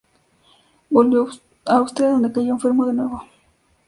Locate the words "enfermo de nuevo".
2.53-3.23